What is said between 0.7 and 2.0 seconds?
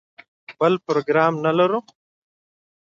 پروګرام نه لري.